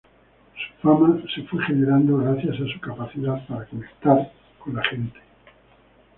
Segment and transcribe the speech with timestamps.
[0.57, 5.19] Su fama se fue generando gracias a su capacidad para conectar con la gente.